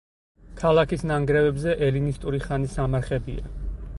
[0.61, 3.49] ქალაქის ნანგრევებზე ელინისტური ხანის სამარხებია.